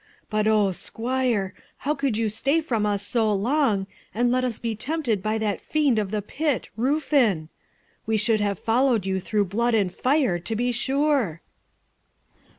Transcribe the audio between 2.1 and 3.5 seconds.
you stay from us so